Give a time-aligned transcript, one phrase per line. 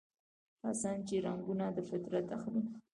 [0.63, 2.63] حسن چې رنګونه دفطرت اخلي